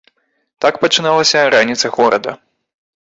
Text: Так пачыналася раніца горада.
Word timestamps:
Так 0.65 0.79
пачыналася 0.85 1.45
раніца 1.57 1.87
горада. 1.99 2.31